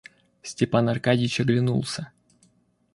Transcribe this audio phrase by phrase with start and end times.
[0.41, 2.11] Степан Аркадьич оглянулся.